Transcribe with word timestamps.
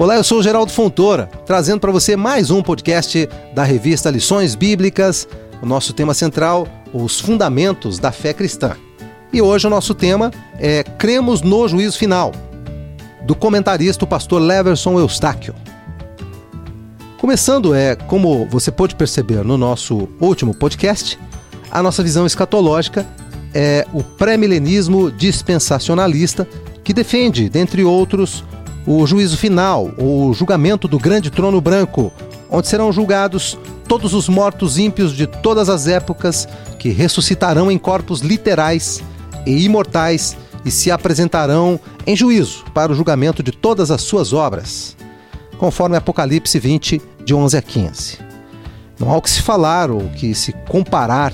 Olá, 0.00 0.16
eu 0.16 0.24
sou 0.24 0.38
o 0.38 0.42
Geraldo 0.42 0.72
Fontoura, 0.72 1.28
trazendo 1.44 1.78
para 1.78 1.92
você 1.92 2.16
mais 2.16 2.50
um 2.50 2.62
podcast 2.62 3.28
da 3.54 3.62
revista 3.62 4.08
Lições 4.08 4.54
Bíblicas. 4.54 5.28
O 5.60 5.66
nosso 5.66 5.92
tema 5.92 6.14
central, 6.14 6.66
os 6.90 7.20
fundamentos 7.20 7.98
da 7.98 8.10
fé 8.10 8.32
cristã. 8.32 8.78
E 9.30 9.42
hoje 9.42 9.66
o 9.66 9.70
nosso 9.70 9.94
tema 9.94 10.30
é 10.58 10.82
Cremos 10.82 11.42
no 11.42 11.68
Juízo 11.68 11.98
Final, 11.98 12.32
do 13.26 13.34
comentarista 13.34 14.06
o 14.06 14.08
pastor 14.08 14.40
Leverson 14.40 14.98
Eustáquio. 14.98 15.54
Começando, 17.18 17.74
é, 17.74 17.94
como 17.94 18.46
você 18.46 18.72
pôde 18.72 18.94
perceber 18.94 19.44
no 19.44 19.58
nosso 19.58 20.08
último 20.18 20.54
podcast, 20.54 21.18
a 21.70 21.82
nossa 21.82 22.02
visão 22.02 22.24
escatológica 22.24 23.06
é 23.52 23.86
o 23.92 24.02
pré-milenismo 24.02 25.10
dispensacionalista, 25.10 26.48
que 26.82 26.94
defende, 26.94 27.50
dentre 27.50 27.84
outros, 27.84 28.42
o 28.92 29.06
juízo 29.06 29.36
final, 29.36 29.92
o 29.96 30.34
julgamento 30.34 30.88
do 30.88 30.98
grande 30.98 31.30
trono 31.30 31.60
branco, 31.60 32.12
onde 32.50 32.66
serão 32.66 32.92
julgados 32.92 33.56
todos 33.86 34.14
os 34.14 34.28
mortos 34.28 34.78
ímpios 34.78 35.12
de 35.12 35.28
todas 35.28 35.68
as 35.68 35.86
épocas 35.86 36.48
que 36.76 36.88
ressuscitarão 36.88 37.70
em 37.70 37.78
corpos 37.78 38.18
literais 38.18 39.00
e 39.46 39.64
imortais 39.64 40.36
e 40.64 40.72
se 40.72 40.90
apresentarão 40.90 41.78
em 42.04 42.16
juízo 42.16 42.64
para 42.74 42.90
o 42.90 42.94
julgamento 42.96 43.44
de 43.44 43.52
todas 43.52 43.92
as 43.92 44.02
suas 44.02 44.32
obras, 44.32 44.96
conforme 45.56 45.96
Apocalipse 45.96 46.58
20, 46.58 47.00
de 47.24 47.32
11 47.32 47.56
a 47.56 47.62
15. 47.62 48.18
Não 48.98 49.12
há 49.12 49.16
o 49.16 49.22
que 49.22 49.30
se 49.30 49.40
falar 49.40 49.88
ou 49.88 50.08
que 50.16 50.34
se 50.34 50.52
comparar 50.68 51.32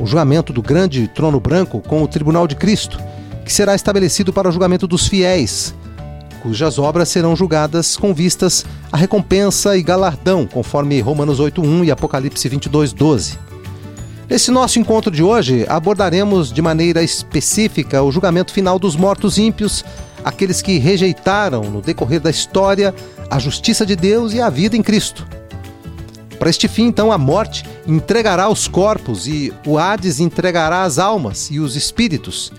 o 0.00 0.06
julgamento 0.06 0.54
do 0.54 0.62
grande 0.62 1.06
trono 1.08 1.38
branco 1.38 1.82
com 1.82 2.02
o 2.02 2.08
tribunal 2.08 2.48
de 2.48 2.56
Cristo, 2.56 2.98
que 3.44 3.52
será 3.52 3.74
estabelecido 3.74 4.32
para 4.32 4.48
o 4.48 4.52
julgamento 4.52 4.86
dos 4.86 5.06
fiéis, 5.06 5.74
cujas 6.48 6.78
obras 6.78 7.10
serão 7.10 7.36
julgadas 7.36 7.94
com 7.94 8.14
vistas 8.14 8.64
à 8.90 8.96
recompensa 8.96 9.76
e 9.76 9.82
galardão, 9.82 10.46
conforme 10.46 10.98
Romanos 10.98 11.38
8:1 11.38 11.84
e 11.84 11.90
Apocalipse 11.90 12.48
22:12. 12.48 13.38
Nesse 14.30 14.50
nosso 14.50 14.78
encontro 14.78 15.10
de 15.10 15.22
hoje, 15.22 15.66
abordaremos 15.68 16.50
de 16.50 16.62
maneira 16.62 17.02
específica 17.02 18.02
o 18.02 18.10
julgamento 18.10 18.50
final 18.50 18.78
dos 18.78 18.96
mortos 18.96 19.36
ímpios, 19.36 19.84
aqueles 20.24 20.62
que 20.62 20.78
rejeitaram 20.78 21.64
no 21.64 21.82
decorrer 21.82 22.20
da 22.20 22.30
história 22.30 22.94
a 23.30 23.38
justiça 23.38 23.84
de 23.84 23.94
Deus 23.94 24.32
e 24.32 24.40
a 24.40 24.48
vida 24.48 24.74
em 24.74 24.82
Cristo. 24.82 25.26
Para 26.38 26.48
este 26.48 26.66
fim, 26.66 26.86
então, 26.86 27.12
a 27.12 27.18
morte 27.18 27.62
entregará 27.86 28.48
os 28.48 28.66
corpos 28.66 29.26
e 29.26 29.52
o 29.66 29.76
Hades 29.76 30.18
entregará 30.18 30.84
as 30.84 30.98
almas 30.98 31.50
e 31.50 31.60
os 31.60 31.76
espíritos, 31.76 32.50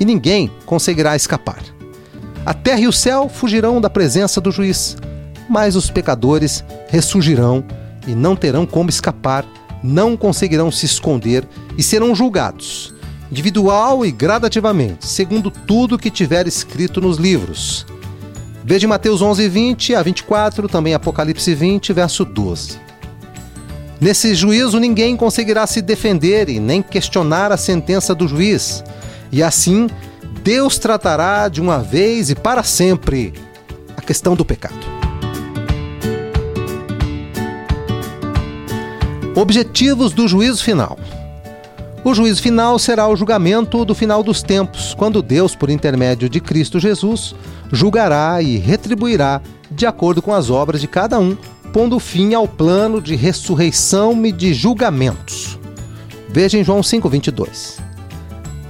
e 0.00 0.04
ninguém 0.06 0.50
conseguirá 0.64 1.14
escapar. 1.14 1.73
A 2.46 2.52
terra 2.52 2.80
e 2.80 2.86
o 2.86 2.92
céu 2.92 3.26
fugirão 3.28 3.80
da 3.80 3.88
presença 3.88 4.38
do 4.38 4.52
juiz, 4.52 4.98
mas 5.48 5.76
os 5.76 5.90
pecadores 5.90 6.62
ressurgirão 6.88 7.64
e 8.06 8.14
não 8.14 8.36
terão 8.36 8.66
como 8.66 8.90
escapar, 8.90 9.46
não 9.82 10.14
conseguirão 10.14 10.70
se 10.70 10.84
esconder 10.84 11.48
e 11.78 11.82
serão 11.82 12.14
julgados, 12.14 12.94
individual 13.30 14.04
e 14.04 14.12
gradativamente, 14.12 15.06
segundo 15.06 15.50
tudo 15.50 15.98
que 15.98 16.10
tiver 16.10 16.46
escrito 16.46 17.00
nos 17.00 17.16
livros. 17.16 17.86
Veja 18.62 18.86
Mateus 18.86 19.22
11, 19.22 19.48
20 19.48 19.94
a 19.94 20.02
24, 20.02 20.68
também 20.68 20.92
Apocalipse 20.92 21.54
20, 21.54 21.94
verso 21.94 22.26
12. 22.26 22.78
Nesse 23.98 24.34
juízo 24.34 24.78
ninguém 24.78 25.16
conseguirá 25.16 25.66
se 25.66 25.80
defender 25.80 26.50
e 26.50 26.60
nem 26.60 26.82
questionar 26.82 27.52
a 27.52 27.56
sentença 27.56 28.14
do 28.14 28.28
juiz, 28.28 28.84
e 29.32 29.42
assim 29.42 29.88
Deus 30.44 30.76
tratará 30.76 31.48
de 31.48 31.58
uma 31.58 31.78
vez 31.78 32.28
e 32.28 32.34
para 32.34 32.62
sempre 32.62 33.32
a 33.96 34.02
questão 34.02 34.36
do 34.36 34.44
pecado. 34.44 34.76
Objetivos 39.34 40.12
do 40.12 40.28
juízo 40.28 40.62
final. 40.62 40.98
O 42.04 42.12
juízo 42.12 42.42
final 42.42 42.78
será 42.78 43.08
o 43.08 43.16
julgamento 43.16 43.86
do 43.86 43.94
final 43.94 44.22
dos 44.22 44.42
tempos, 44.42 44.92
quando 44.92 45.22
Deus, 45.22 45.56
por 45.56 45.70
intermédio 45.70 46.28
de 46.28 46.42
Cristo 46.42 46.78
Jesus, 46.78 47.34
julgará 47.72 48.42
e 48.42 48.58
retribuirá 48.58 49.40
de 49.70 49.86
acordo 49.86 50.20
com 50.20 50.34
as 50.34 50.50
obras 50.50 50.78
de 50.78 50.86
cada 50.86 51.18
um, 51.18 51.38
pondo 51.72 51.98
fim 51.98 52.34
ao 52.34 52.46
plano 52.46 53.00
de 53.00 53.16
ressurreição 53.16 54.26
e 54.26 54.30
de 54.30 54.52
julgamentos. 54.52 55.58
Veja 56.28 56.58
em 56.58 56.64
João 56.64 56.82
5:22. 56.82 57.78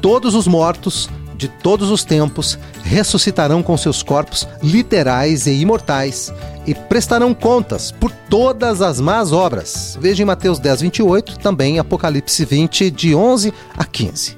Todos 0.00 0.36
os 0.36 0.46
mortos 0.46 1.10
de 1.36 1.48
todos 1.48 1.90
os 1.90 2.04
tempos 2.04 2.58
ressuscitarão 2.82 3.62
com 3.62 3.76
seus 3.76 4.02
corpos 4.02 4.46
literais 4.62 5.46
e 5.46 5.52
imortais 5.52 6.32
e 6.66 6.74
prestarão 6.74 7.34
contas 7.34 7.90
por 7.90 8.10
todas 8.30 8.80
as 8.80 9.00
más 9.00 9.32
obras. 9.32 9.98
Veja 10.00 10.22
em 10.22 10.26
Mateus 10.26 10.58
10, 10.58 10.82
28, 10.82 11.38
também 11.38 11.78
Apocalipse 11.78 12.44
20, 12.44 12.90
de 12.90 13.14
11 13.14 13.52
a 13.76 13.84
15. 13.84 14.36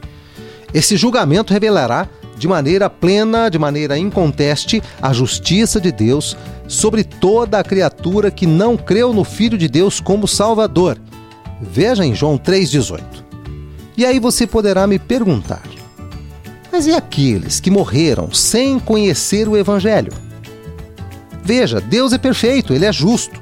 Esse 0.74 0.96
julgamento 0.96 1.52
revelará 1.52 2.08
de 2.36 2.46
maneira 2.46 2.90
plena, 2.90 3.48
de 3.48 3.58
maneira 3.58 3.96
inconteste, 3.96 4.82
a 5.00 5.12
justiça 5.12 5.80
de 5.80 5.90
Deus 5.90 6.36
sobre 6.68 7.02
toda 7.02 7.58
a 7.58 7.64
criatura 7.64 8.30
que 8.30 8.46
não 8.46 8.76
creu 8.76 9.12
no 9.12 9.24
Filho 9.24 9.56
de 9.56 9.68
Deus 9.68 10.00
como 10.00 10.28
Salvador. 10.28 10.98
Veja 11.60 12.04
em 12.04 12.14
João 12.14 12.36
3,18. 12.36 13.02
E 13.96 14.04
aí 14.04 14.20
você 14.20 14.46
poderá 14.46 14.86
me 14.86 14.98
perguntar: 14.98 15.62
mas 16.76 16.86
e 16.86 16.92
aqueles 16.92 17.58
que 17.58 17.70
morreram 17.70 18.30
sem 18.34 18.78
conhecer 18.78 19.48
o 19.48 19.56
Evangelho? 19.56 20.12
Veja, 21.42 21.80
Deus 21.80 22.12
é 22.12 22.18
perfeito, 22.18 22.74
ele 22.74 22.84
é 22.84 22.92
justo. 22.92 23.40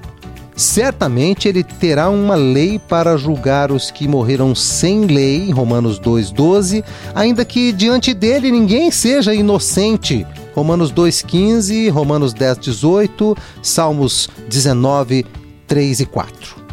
Certamente 0.55 1.49
ele 1.49 1.65
terá 1.65 2.09
uma 2.09 2.37
lei 2.37 2.78
para 2.78 3.17
julgar 3.17 3.73
os 3.73 3.91
que 3.91 4.06
morreram 4.06 4.55
sem 4.55 5.06
lei, 5.06 5.50
Romanos 5.50 5.99
2,12, 5.99 6.84
ainda 7.12 7.44
que 7.44 7.73
diante 7.73 8.15
dele 8.15 8.53
ninguém 8.53 8.93
seja 8.93 9.34
inocente, 9.34 10.25
Romanos 10.55 10.93
2,15, 10.93 11.91
Romanos 11.91 12.33
10,18, 12.33 13.37
Salmos 13.61 14.31
19, 14.49 15.27
3 15.67 15.99
e 15.99 16.06
4. 16.06 16.63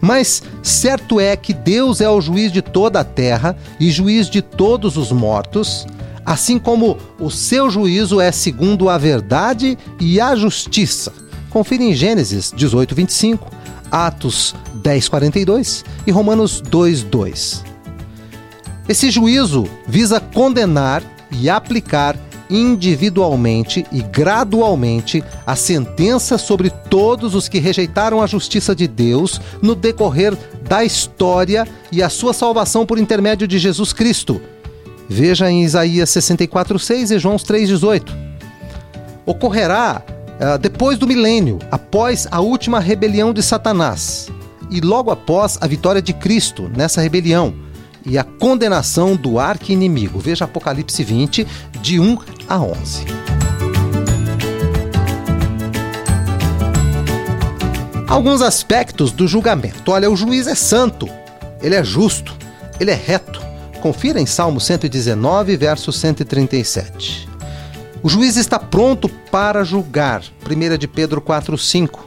Mas 0.00 0.42
certo 0.62 1.18
é 1.20 1.36
que 1.36 1.52
Deus 1.52 2.00
é 2.00 2.08
o 2.08 2.20
juiz 2.20 2.52
de 2.52 2.62
toda 2.62 3.00
a 3.00 3.04
terra 3.04 3.56
e 3.80 3.90
juiz 3.90 4.28
de 4.28 4.40
todos 4.40 4.96
os 4.96 5.10
mortos, 5.10 5.86
assim 6.24 6.58
como 6.58 6.98
o 7.18 7.30
seu 7.30 7.68
juízo 7.70 8.20
é 8.20 8.30
segundo 8.30 8.88
a 8.88 8.96
verdade 8.96 9.76
e 10.00 10.20
a 10.20 10.36
justiça. 10.36 11.12
Confira 11.50 11.82
em 11.82 11.94
Gênesis 11.94 12.52
18, 12.54 12.94
25, 12.94 13.50
Atos 13.90 14.54
10, 14.74 15.08
42 15.08 15.84
e 16.06 16.10
Romanos 16.10 16.60
2, 16.60 17.02
2. 17.04 17.64
Esse 18.88 19.10
juízo 19.10 19.68
visa 19.86 20.20
condenar 20.20 21.02
e 21.30 21.50
aplicar 21.50 22.16
individualmente 22.50 23.84
e 23.92 24.02
gradualmente 24.02 25.22
a 25.46 25.54
sentença 25.54 26.38
sobre 26.38 26.70
todos 26.70 27.34
os 27.34 27.48
que 27.48 27.58
rejeitaram 27.58 28.22
a 28.22 28.26
justiça 28.26 28.74
de 28.74 28.86
Deus 28.86 29.40
no 29.60 29.74
decorrer 29.74 30.36
da 30.68 30.84
história 30.84 31.66
e 31.90 32.02
a 32.02 32.08
sua 32.08 32.32
salvação 32.32 32.86
por 32.86 32.98
intermédio 32.98 33.46
de 33.46 33.58
Jesus 33.58 33.92
Cristo. 33.92 34.40
Veja 35.08 35.50
em 35.50 35.62
Isaías 35.64 36.10
64:6 36.10 37.10
e 37.10 37.18
João 37.18 37.36
3:18. 37.36 38.14
Ocorrerá 39.24 40.02
uh, 40.06 40.58
depois 40.58 40.98
do 40.98 41.06
milênio, 41.06 41.58
após 41.70 42.26
a 42.30 42.40
última 42.40 42.80
rebelião 42.80 43.32
de 43.32 43.42
Satanás 43.42 44.28
e 44.70 44.80
logo 44.80 45.10
após 45.10 45.58
a 45.60 45.66
vitória 45.66 46.02
de 46.02 46.12
Cristo 46.12 46.70
nessa 46.74 47.00
rebelião 47.00 47.54
e 48.04 48.16
a 48.16 48.24
condenação 48.24 49.16
do 49.16 49.38
arqui-inimigo. 49.38 50.18
Veja 50.18 50.44
Apocalipse 50.44 51.02
20, 51.02 51.46
de 51.80 52.00
1 52.00 52.16
a 52.48 52.60
11. 52.60 53.04
Alguns 58.08 58.40
aspectos 58.40 59.12
do 59.12 59.28
julgamento. 59.28 59.92
Olha, 59.92 60.10
o 60.10 60.16
juiz 60.16 60.46
é 60.46 60.54
santo, 60.54 61.08
ele 61.62 61.74
é 61.74 61.84
justo, 61.84 62.34
ele 62.80 62.90
é 62.90 62.94
reto. 62.94 63.40
Confira 63.80 64.20
em 64.20 64.26
Salmo 64.26 64.60
119, 64.60 65.56
verso 65.56 65.92
137. 65.92 67.28
O 68.02 68.08
juiz 68.08 68.36
está 68.36 68.58
pronto 68.58 69.08
para 69.30 69.62
julgar. 69.62 70.22
1 70.48 70.78
de 70.78 70.88
Pedro 70.88 71.20
4:5. 71.20 72.00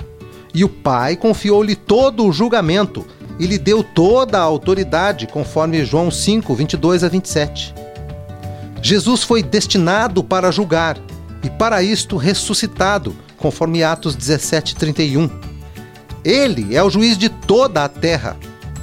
E 0.54 0.64
o 0.64 0.70
Pai 0.70 1.16
confiou-lhe 1.16 1.76
todo 1.76 2.26
o 2.26 2.32
julgamento 2.34 3.06
e 3.40 3.46
lhe 3.46 3.58
deu 3.58 3.84
toda 3.84 4.38
a 4.38 4.42
autoridade, 4.42 5.28
conforme 5.28 5.86
João 5.86 6.12
5, 6.12 6.54
22 6.54 7.04
a 7.04 7.10
27. 7.10 7.74
Jesus 8.82 9.22
foi 9.24 9.44
destinado 9.44 10.24
para 10.24 10.52
julgar 10.52 10.98
e 11.44 11.50
para 11.50 11.84
isto 11.84 12.18
ressuscitado, 12.18 13.16
conforme 13.38 13.84
Atos 13.84 14.16
17, 14.16 14.76
31. 14.76 15.30
Ele 16.24 16.76
é 16.76 16.84
o 16.84 16.90
juiz 16.90 17.18
de 17.18 17.30
toda 17.30 17.84
a 17.84 17.90
terra, 17.90 18.38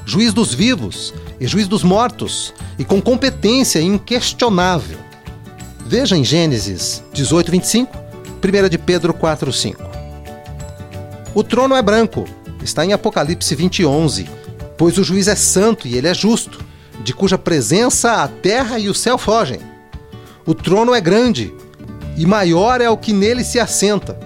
juiz 0.05 0.33
dos 0.33 0.55
vivos 0.55 1.13
e 1.41 1.47
juiz 1.47 1.69
dos 1.69 1.83
mortos, 1.83 2.53
e 2.79 2.85
com 2.85 3.01
competência 3.01 3.81
inquestionável. 3.81 4.99
Veja 5.87 6.17
em 6.17 6.25
Gênesis 6.25 7.03
18, 7.13 7.51
25, 7.51 7.99
1 8.45 8.69
de 8.69 8.79
Pedro 8.79 9.15
4, 9.15 9.53
5. 9.53 9.83
O 11.35 11.43
trono 11.43 11.75
é 11.75 11.83
branco, 11.83 12.25
está 12.63 12.85
em 12.85 12.93
Apocalipse 12.93 13.55
20, 13.55 13.85
11. 13.85 14.29
Pois 14.77 14.97
o 14.97 15.05
juiz 15.05 15.29
é 15.29 15.35
santo 15.35 15.89
e 15.89 15.97
ele 15.97 16.09
é 16.09 16.15
justo, 16.15 16.65
de 17.03 17.13
cuja 17.13 17.39
presença 17.39 18.23
a 18.23 18.29
terra 18.29 18.79
e 18.79 18.89
o 18.89 18.95
céu 18.95 19.19
fogem. 19.19 19.68
O 20.49 20.55
trono 20.55 20.95
é 20.95 21.01
grande, 21.03 21.53
e 22.17 22.25
maior 22.25 22.81
é 22.81 22.89
o 22.89 22.97
que 22.97 23.13
nele 23.13 23.45
se 23.45 23.61
assenta, 23.61 24.19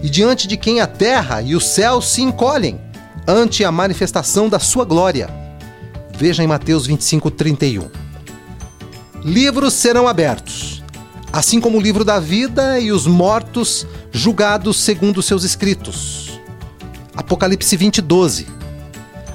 e 0.00 0.08
diante 0.08 0.46
de 0.46 0.56
quem 0.56 0.80
a 0.80 0.86
terra 0.86 1.42
e 1.42 1.56
o 1.56 1.60
céu 1.60 2.00
se 2.00 2.22
encolhem, 2.22 2.80
ante 3.26 3.64
a 3.64 3.72
manifestação 3.72 4.48
da 4.48 4.60
sua 4.60 4.84
glória. 4.84 5.28
Veja 6.16 6.44
em 6.44 6.46
Mateus 6.46 6.86
25, 6.86 7.28
31. 7.28 7.90
Livros 9.24 9.74
serão 9.74 10.06
abertos, 10.06 10.80
assim 11.32 11.60
como 11.60 11.78
o 11.78 11.80
livro 11.80 12.04
da 12.04 12.20
vida 12.20 12.78
e 12.78 12.92
os 12.92 13.08
mortos 13.08 13.84
julgados 14.12 14.76
segundo 14.76 15.24
seus 15.24 15.42
escritos. 15.42 16.40
Apocalipse 17.16 17.76
20, 17.76 18.00
12. 18.00 18.46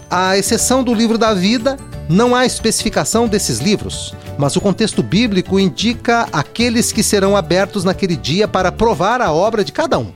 À 0.09 0.37
exceção 0.37 0.85
do 0.85 0.93
livro 0.93 1.17
da 1.17 1.33
vida, 1.33 1.75
não 2.07 2.33
há 2.33 2.45
especificação 2.45 3.27
desses 3.27 3.59
livros, 3.59 4.15
mas 4.39 4.55
o 4.55 4.61
contexto 4.61 5.03
bíblico 5.03 5.59
indica 5.59 6.25
aqueles 6.31 6.93
que 6.93 7.03
serão 7.03 7.35
abertos 7.35 7.83
naquele 7.83 8.15
dia 8.15 8.47
para 8.47 8.71
provar 8.71 9.19
a 9.19 9.33
obra 9.33 9.65
de 9.65 9.73
cada 9.73 9.99
um. 9.99 10.13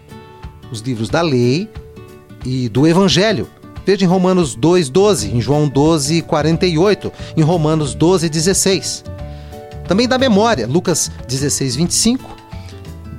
Os 0.71 0.79
livros 0.79 1.09
da 1.09 1.21
lei 1.21 1.69
e 2.45 2.69
do 2.69 2.87
evangelho. 2.87 3.49
Veja 3.85 4.05
em 4.05 4.07
Romanos 4.07 4.55
2:12, 4.55 5.35
em 5.35 5.41
João 5.41 5.67
12:48, 5.69 7.11
em 7.35 7.41
Romanos 7.41 7.93
12:16. 7.93 9.03
Também 9.89 10.07
da 10.07 10.17
memória, 10.17 10.67
Lucas 10.67 11.11
16:25, 11.27 12.21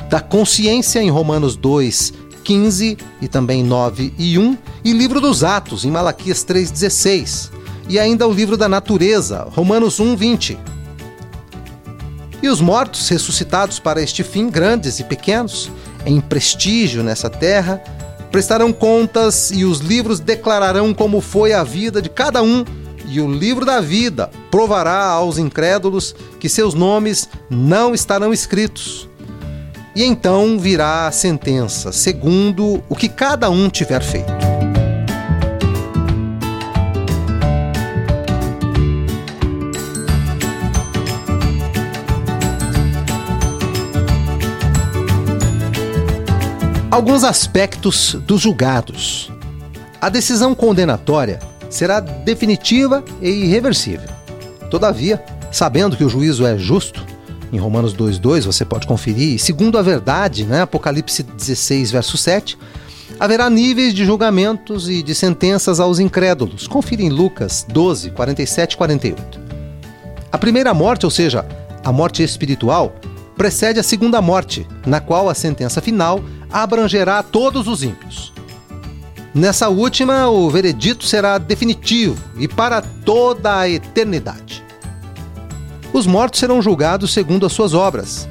da 0.08 0.20
consciência 0.20 1.02
em 1.02 1.10
Romanos 1.10 1.54
2:15 1.54 2.96
e 3.20 3.28
também 3.28 3.62
9 3.62 4.14
e 4.18 4.38
1, 4.38 4.56
e 4.82 4.94
livro 4.94 5.20
dos 5.20 5.44
Atos 5.44 5.84
em 5.84 5.90
Malaquias 5.90 6.42
3:16, 6.44 7.50
e 7.90 7.98
ainda 7.98 8.26
o 8.26 8.32
livro 8.32 8.56
da 8.56 8.70
natureza, 8.70 9.46
Romanos 9.50 10.00
1:20. 10.00 10.56
E 12.44 12.48
os 12.48 12.60
mortos 12.60 13.08
ressuscitados 13.08 13.78
para 13.78 14.02
este 14.02 14.22
fim, 14.22 14.50
grandes 14.50 15.00
e 15.00 15.04
pequenos, 15.04 15.72
em 16.04 16.20
prestígio 16.20 17.02
nessa 17.02 17.30
terra, 17.30 17.82
prestarão 18.30 18.70
contas 18.70 19.50
e 19.50 19.64
os 19.64 19.78
livros 19.78 20.20
declararão 20.20 20.92
como 20.92 21.22
foi 21.22 21.54
a 21.54 21.64
vida 21.64 22.02
de 22.02 22.10
cada 22.10 22.42
um, 22.42 22.62
e 23.08 23.18
o 23.18 23.32
livro 23.32 23.64
da 23.64 23.80
vida 23.80 24.30
provará 24.50 25.06
aos 25.06 25.38
incrédulos 25.38 26.14
que 26.38 26.50
seus 26.50 26.74
nomes 26.74 27.30
não 27.48 27.94
estarão 27.94 28.30
escritos. 28.30 29.08
E 29.96 30.04
então 30.04 30.58
virá 30.58 31.06
a 31.06 31.12
sentença, 31.12 31.92
segundo 31.92 32.84
o 32.90 32.94
que 32.94 33.08
cada 33.08 33.48
um 33.48 33.70
tiver 33.70 34.02
feito. 34.02 34.43
Alguns 46.94 47.24
aspectos 47.24 48.14
dos 48.24 48.40
julgados. 48.40 49.28
A 50.00 50.08
decisão 50.08 50.54
condenatória 50.54 51.40
será 51.68 51.98
definitiva 51.98 53.04
e 53.20 53.28
irreversível. 53.28 54.08
Todavia, 54.70 55.20
sabendo 55.50 55.96
que 55.96 56.04
o 56.04 56.08
juízo 56.08 56.46
é 56.46 56.56
justo, 56.56 57.04
em 57.52 57.58
Romanos 57.58 57.94
2:2 57.94 58.44
você 58.44 58.64
pode 58.64 58.86
conferir, 58.86 59.40
segundo 59.40 59.76
a 59.76 59.82
verdade, 59.82 60.44
né, 60.44 60.60
Apocalipse 60.62 61.24
16 61.24 61.90
verso 61.90 62.16
7, 62.16 62.56
haverá 63.18 63.50
níveis 63.50 63.92
de 63.92 64.04
julgamentos 64.04 64.88
e 64.88 65.02
de 65.02 65.16
sentenças 65.16 65.80
aos 65.80 65.98
incrédulos. 65.98 66.68
Confira 66.68 67.02
em 67.02 67.08
Lucas 67.08 67.66
12, 67.68 68.12
47 68.12 68.74
e 68.74 68.76
48. 68.76 69.40
A 70.30 70.38
primeira 70.38 70.72
morte, 70.72 71.04
ou 71.04 71.10
seja, 71.10 71.44
a 71.82 71.90
morte 71.90 72.22
espiritual, 72.22 72.94
precede 73.36 73.80
a 73.80 73.82
segunda 73.82 74.22
morte, 74.22 74.64
na 74.86 75.00
qual 75.00 75.28
a 75.28 75.34
sentença 75.34 75.80
final 75.80 76.22
abrangerá 76.54 77.20
todos 77.20 77.66
os 77.66 77.82
ímpios. 77.82 78.32
Nessa 79.34 79.68
última, 79.68 80.28
o 80.28 80.48
veredito 80.48 81.04
será 81.04 81.36
definitivo 81.36 82.16
e 82.38 82.46
para 82.46 82.80
toda 82.80 83.58
a 83.58 83.68
eternidade. 83.68 84.62
Os 85.92 86.06
mortos 86.06 86.38
serão 86.38 86.62
julgados 86.62 87.12
segundo 87.12 87.44
as 87.44 87.52
suas 87.52 87.74
obras. 87.74 88.28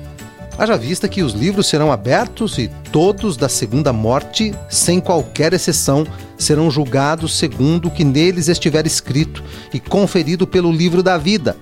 Haja 0.58 0.78
vista 0.78 1.10
que 1.10 1.22
os 1.22 1.34
livros 1.34 1.68
serão 1.68 1.92
abertos 1.92 2.58
e 2.58 2.70
todos 2.94 3.36
da 3.36 3.50
segunda 3.50 3.92
morte, 3.92 4.56
sem 4.70 5.02
qualquer 5.02 5.52
exceção, 5.52 6.08
serão 6.38 6.72
julgados 6.72 7.38
segundo 7.38 7.90
o 7.90 7.92
que 7.92 8.06
neles 8.06 8.48
estiver 8.48 8.88
escrito 8.88 9.44
e 9.74 9.82
conferido 9.82 10.48
pelo 10.48 10.72
livro 10.72 11.04
da 11.04 11.18
vida. 11.18 11.58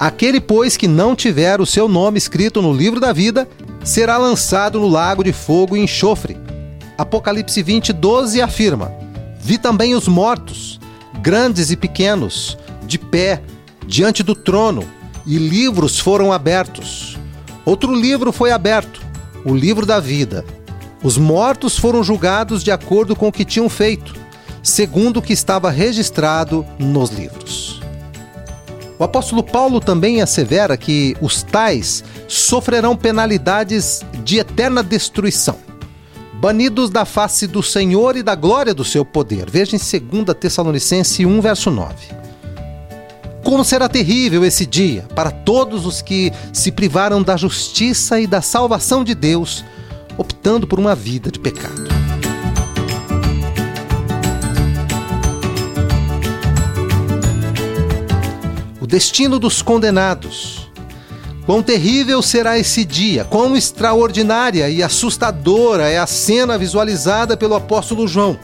Aquele, 0.00 0.40
pois, 0.40 0.78
que 0.78 0.88
não 0.88 1.14
tiver 1.14 1.60
o 1.60 1.66
seu 1.66 1.86
nome 1.86 2.16
escrito 2.16 2.62
no 2.62 2.72
livro 2.72 2.98
da 2.98 3.12
vida, 3.12 3.46
será 3.84 4.16
lançado 4.16 4.80
no 4.80 4.88
lago 4.88 5.22
de 5.22 5.30
fogo 5.30 5.76
e 5.76 5.80
enxofre. 5.80 6.38
Apocalipse 6.96 7.62
20, 7.62 7.92
12 7.92 8.40
afirma: 8.40 8.90
Vi 9.38 9.58
também 9.58 9.94
os 9.94 10.08
mortos, 10.08 10.80
grandes 11.20 11.70
e 11.70 11.76
pequenos, 11.76 12.56
de 12.86 12.98
pé, 12.98 13.42
diante 13.86 14.22
do 14.22 14.34
trono, 14.34 14.88
e 15.26 15.36
livros 15.36 15.98
foram 15.98 16.32
abertos. 16.32 17.18
Outro 17.66 17.94
livro 17.94 18.32
foi 18.32 18.52
aberto, 18.52 19.02
o 19.44 19.54
livro 19.54 19.84
da 19.84 20.00
vida. 20.00 20.46
Os 21.02 21.18
mortos 21.18 21.78
foram 21.78 22.02
julgados 22.02 22.64
de 22.64 22.70
acordo 22.70 23.14
com 23.14 23.28
o 23.28 23.32
que 23.32 23.44
tinham 23.44 23.68
feito, 23.68 24.14
segundo 24.62 25.18
o 25.18 25.22
que 25.22 25.34
estava 25.34 25.70
registrado 25.70 26.64
nos 26.78 27.10
livros. 27.10 27.79
O 29.00 29.04
apóstolo 29.04 29.42
Paulo 29.42 29.80
também 29.80 30.20
assevera 30.20 30.76
que 30.76 31.16
os 31.22 31.42
tais 31.42 32.04
sofrerão 32.28 32.94
penalidades 32.94 34.02
de 34.22 34.38
eterna 34.38 34.82
destruição, 34.82 35.56
banidos 36.34 36.90
da 36.90 37.06
face 37.06 37.46
do 37.46 37.62
Senhor 37.62 38.14
e 38.14 38.22
da 38.22 38.34
glória 38.34 38.74
do 38.74 38.84
seu 38.84 39.02
poder. 39.02 39.48
Veja 39.48 39.74
em 39.74 39.78
2 39.78 40.36
Tessalonicenses 40.38 41.24
1, 41.24 41.40
verso 41.40 41.70
9. 41.70 41.94
Como 43.42 43.64
será 43.64 43.88
terrível 43.88 44.44
esse 44.44 44.66
dia 44.66 45.06
para 45.14 45.30
todos 45.30 45.86
os 45.86 46.02
que 46.02 46.30
se 46.52 46.70
privaram 46.70 47.22
da 47.22 47.38
justiça 47.38 48.20
e 48.20 48.26
da 48.26 48.42
salvação 48.42 49.02
de 49.02 49.14
Deus, 49.14 49.64
optando 50.18 50.66
por 50.66 50.78
uma 50.78 50.94
vida 50.94 51.30
de 51.30 51.38
pecado. 51.38 51.99
Destino 58.90 59.38
dos 59.38 59.62
condenados 59.62 60.70
Quão 61.50 61.62
terrível 61.62 62.22
será 62.22 62.58
esse 62.58 62.84
dia, 62.84 63.24
quão 63.24 63.56
extraordinária 63.56 64.70
e 64.70 64.84
assustadora 64.84 65.88
é 65.88 65.98
a 65.98 66.06
cena 66.06 66.56
visualizada 66.56 67.36
pelo 67.36 67.56
apóstolo 67.56 68.06
João. 68.06 68.38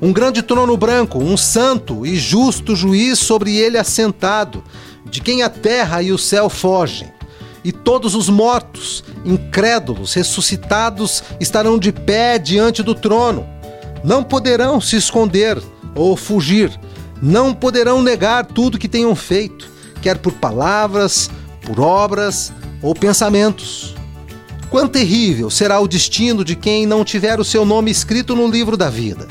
Um 0.00 0.12
grande 0.12 0.40
trono 0.40 0.76
branco, 0.76 1.18
um 1.18 1.36
santo 1.36 2.06
e 2.06 2.14
justo 2.14 2.76
juiz 2.76 3.18
sobre 3.18 3.56
ele 3.56 3.78
assentado, 3.78 4.62
de 5.04 5.20
quem 5.20 5.42
a 5.42 5.48
terra 5.48 6.02
e 6.02 6.12
o 6.12 6.18
céu 6.18 6.48
fogem. 6.48 7.12
E 7.64 7.72
todos 7.72 8.14
os 8.14 8.28
mortos, 8.28 9.02
incrédulos, 9.24 10.14
ressuscitados, 10.14 11.24
estarão 11.40 11.78
de 11.78 11.90
pé 11.90 12.38
diante 12.38 12.80
do 12.80 12.94
trono. 12.94 13.44
Não 14.04 14.22
poderão 14.22 14.80
se 14.80 14.94
esconder 14.94 15.60
ou 15.96 16.16
fugir, 16.16 16.78
não 17.22 17.54
poderão 17.54 18.02
negar 18.02 18.44
tudo 18.44 18.78
que 18.78 18.88
tenham 18.88 19.14
feito, 19.14 19.68
quer 20.02 20.18
por 20.18 20.32
palavras, 20.32 21.30
por 21.62 21.80
obras 21.80 22.52
ou 22.82 22.94
pensamentos. 22.94 23.94
Quão 24.70 24.88
terrível 24.88 25.50
será 25.50 25.78
o 25.80 25.88
destino 25.88 26.44
de 26.44 26.56
quem 26.56 26.84
não 26.84 27.04
tiver 27.04 27.38
o 27.38 27.44
seu 27.44 27.64
nome 27.64 27.90
escrito 27.90 28.34
no 28.34 28.48
livro 28.48 28.76
da 28.76 28.90
vida. 28.90 29.28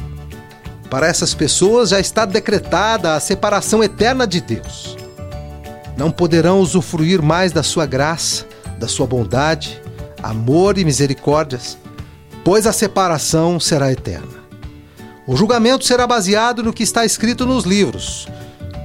Para 0.90 1.08
essas 1.08 1.34
pessoas 1.34 1.90
já 1.90 2.00
está 2.00 2.24
decretada 2.24 3.16
a 3.16 3.20
separação 3.20 3.84
eterna 3.84 4.26
de 4.26 4.40
Deus. 4.40 4.96
Não 5.98 6.10
poderão 6.12 6.60
usufruir 6.60 7.22
mais 7.22 7.52
da 7.52 7.62
sua 7.62 7.86
graça, 7.86 8.46
da 8.80 8.88
sua 8.88 9.06
bondade, 9.06 9.82
amor 10.22 10.78
e 10.78 10.86
misericórdias, 10.86 11.78
pois 12.44 12.66
a 12.66 12.72
separação 12.72 13.60
será 13.60 13.92
eterna. 13.92 14.33
O 15.26 15.36
julgamento 15.36 15.86
será 15.86 16.06
baseado 16.06 16.62
no 16.62 16.74
que 16.74 16.84
está 16.84 17.06
escrito 17.06 17.46
nos 17.46 17.64
livros, 17.64 18.28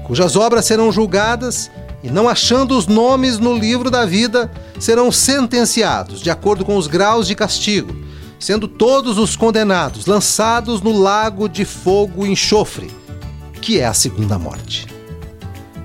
cujas 0.07 0.37
obras 0.37 0.65
serão 0.65 0.93
julgadas 0.93 1.71
e 2.03 2.09
não 2.09 2.29
achando 2.29 2.77
os 2.77 2.87
nomes 2.87 3.39
no 3.39 3.57
livro 3.57 3.91
da 3.91 4.07
vida, 4.07 4.51
serão 4.79 5.11
sentenciados 5.11 6.21
de 6.21 6.31
acordo 6.31 6.65
com 6.65 6.77
os 6.77 6.87
graus 6.87 7.27
de 7.27 7.35
castigo, 7.35 7.95
sendo 8.39 8.69
todos 8.69 9.19
os 9.19 9.35
condenados 9.35 10.07
lançados 10.07 10.81
no 10.81 10.97
lago 10.97 11.49
de 11.49 11.65
fogo 11.65 12.25
e 12.25 12.31
enxofre, 12.31 12.89
que 13.61 13.81
é 13.81 13.87
a 13.87 13.93
segunda 13.93 14.39
morte. 14.39 14.87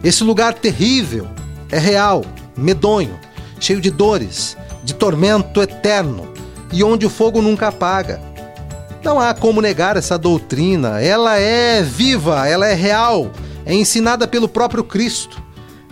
Esse 0.03 0.23
lugar 0.23 0.53
terrível 0.53 1.27
é 1.71 1.79
real, 1.79 2.23
medonho, 2.55 3.19
cheio 3.59 3.81
de 3.81 3.89
dores, 3.89 4.55
de 4.83 4.93
tormento 4.93 5.61
eterno 5.61 6.27
e 6.71 6.83
onde 6.83 7.05
o 7.05 7.09
fogo 7.09 7.41
nunca 7.41 7.69
apaga. 7.69 8.21
Não 9.03 9.19
há 9.19 9.33
como 9.33 9.61
negar 9.61 9.97
essa 9.97 10.17
doutrina, 10.17 11.01
ela 11.01 11.37
é 11.37 11.83
viva, 11.83 12.47
ela 12.47 12.65
é 12.65 12.73
real, 12.73 13.31
é 13.65 13.73
ensinada 13.73 14.25
pelo 14.25 14.47
próprio 14.47 14.83
Cristo. 14.83 15.43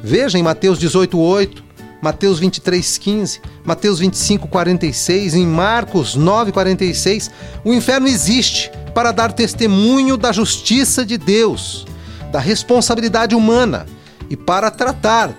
Veja 0.02 0.40
em 0.40 0.44
Mateus 0.44 0.80
18:8, 0.80 1.62
Mateus 2.02 2.40
23:15, 2.40 3.42
Mateus 3.66 4.00
25:46, 4.00 5.36
em 5.36 5.46
Marcos 5.46 6.16
9:46, 6.16 7.30
o 7.66 7.74
inferno 7.74 8.08
existe 8.08 8.72
para 8.96 9.12
dar 9.12 9.34
testemunho 9.34 10.16
da 10.16 10.32
justiça 10.32 11.06
de 11.06 11.18
Deus, 11.18 11.86
da 12.32 12.40
responsabilidade 12.40 13.36
humana 13.36 13.86
e 14.30 14.38
para 14.38 14.72
tratar 14.72 15.32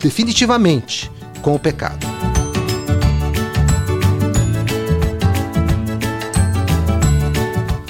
definitivamente 0.00 1.10
com 1.42 1.56
o 1.56 1.58
pecado. 1.58 2.06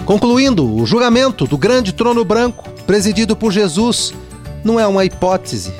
Concluindo, 0.06 0.72
o 0.72 0.86
julgamento 0.86 1.48
do 1.48 1.58
grande 1.58 1.92
trono 1.92 2.24
branco, 2.24 2.70
presidido 2.86 3.34
por 3.34 3.50
Jesus, 3.50 4.14
não 4.62 4.78
é 4.78 4.86
uma 4.86 5.04
hipótese, 5.04 5.72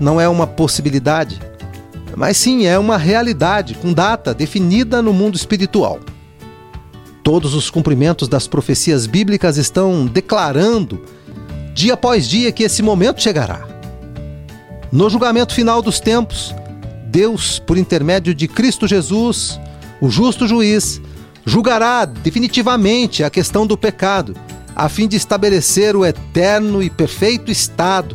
não 0.00 0.18
é 0.18 0.26
uma 0.26 0.46
possibilidade, 0.46 1.38
mas 2.16 2.38
sim 2.38 2.64
é 2.64 2.78
uma 2.78 2.96
realidade 2.96 3.74
com 3.74 3.92
data 3.92 4.32
definida 4.32 5.02
no 5.02 5.12
mundo 5.12 5.36
espiritual. 5.36 6.00
Todos 7.22 7.52
os 7.52 7.68
cumprimentos 7.68 8.26
das 8.26 8.46
profecias 8.46 9.06
bíblicas 9.06 9.58
estão 9.58 10.06
declarando, 10.06 11.04
dia 11.74 11.92
após 11.92 12.26
dia, 12.26 12.50
que 12.50 12.62
esse 12.62 12.80
momento 12.82 13.22
chegará. 13.22 13.68
No 14.90 15.10
julgamento 15.10 15.52
final 15.52 15.82
dos 15.82 16.00
tempos, 16.00 16.54
Deus, 17.04 17.58
por 17.58 17.76
intermédio 17.76 18.34
de 18.34 18.48
Cristo 18.48 18.88
Jesus, 18.88 19.60
o 20.00 20.08
justo 20.08 20.48
juiz, 20.48 21.02
julgará 21.48 22.04
definitivamente 22.04 23.24
a 23.24 23.30
questão 23.30 23.66
do 23.66 23.76
pecado, 23.76 24.36
a 24.76 24.86
fim 24.88 25.08
de 25.08 25.16
estabelecer 25.16 25.96
o 25.96 26.04
eterno 26.04 26.82
e 26.82 26.90
perfeito 26.90 27.50
estado, 27.50 28.14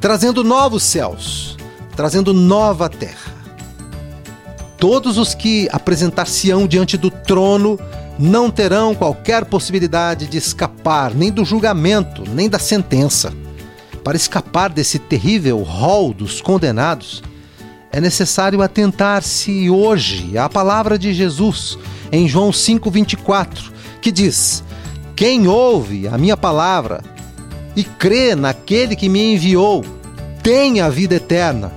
trazendo 0.00 0.42
novos 0.42 0.82
céus, 0.82 1.56
trazendo 1.94 2.34
nova 2.34 2.88
terra. 2.88 3.32
Todos 4.76 5.18
os 5.18 5.34
que 5.34 5.68
apresentar-se-ão 5.72 6.66
diante 6.66 6.96
do 6.96 7.10
trono 7.10 7.78
não 8.18 8.50
terão 8.50 8.92
qualquer 8.92 9.44
possibilidade 9.44 10.26
de 10.26 10.36
escapar 10.36 11.14
nem 11.14 11.30
do 11.30 11.44
julgamento, 11.44 12.24
nem 12.28 12.48
da 12.48 12.58
sentença. 12.58 13.32
Para 14.02 14.16
escapar 14.16 14.70
desse 14.70 14.98
terrível 14.98 15.62
rol 15.62 16.12
dos 16.12 16.40
condenados, 16.40 17.22
é 17.92 18.00
necessário 18.00 18.62
atentar-se 18.62 19.70
hoje 19.70 20.36
à 20.36 20.48
palavra 20.48 20.98
de 20.98 21.12
Jesus 21.12 21.78
em 22.12 22.28
João 22.28 22.50
5:24, 22.50 23.72
que 24.00 24.12
diz: 24.12 24.62
Quem 25.16 25.48
ouve 25.48 26.06
a 26.08 26.18
minha 26.18 26.36
palavra 26.36 27.02
e 27.74 27.84
crê 27.84 28.34
naquele 28.34 28.96
que 28.96 29.08
me 29.08 29.34
enviou, 29.34 29.84
tem 30.42 30.80
a 30.80 30.88
vida 30.88 31.14
eterna 31.14 31.72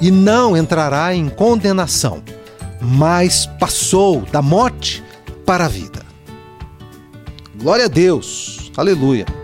e 0.00 0.10
não 0.10 0.56
entrará 0.56 1.14
em 1.14 1.28
condenação, 1.28 2.22
mas 2.80 3.46
passou 3.58 4.22
da 4.32 4.42
morte 4.42 5.02
para 5.46 5.66
a 5.66 5.68
vida. 5.68 6.02
Glória 7.56 7.84
a 7.84 7.88
Deus. 7.88 8.70
Aleluia. 8.76 9.43